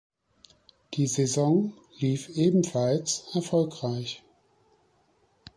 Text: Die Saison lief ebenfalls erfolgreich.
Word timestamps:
Die 0.95 1.05
Saison 1.05 1.75
lief 1.99 2.29
ebenfalls 2.29 3.27
erfolgreich. 3.35 4.23